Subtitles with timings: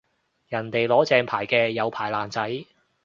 [0.47, 2.65] 人哋攞正牌嘅有牌爛仔